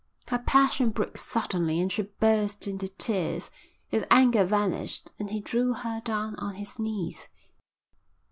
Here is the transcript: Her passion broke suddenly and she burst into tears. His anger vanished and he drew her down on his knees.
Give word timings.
Her 0.29 0.39
passion 0.39 0.89
broke 0.89 1.19
suddenly 1.19 1.79
and 1.79 1.91
she 1.91 2.01
burst 2.01 2.67
into 2.67 2.87
tears. 2.87 3.51
His 3.87 4.03
anger 4.09 4.43
vanished 4.45 5.11
and 5.19 5.29
he 5.29 5.39
drew 5.41 5.73
her 5.73 6.01
down 6.03 6.33
on 6.37 6.55
his 6.55 6.79
knees. 6.79 7.27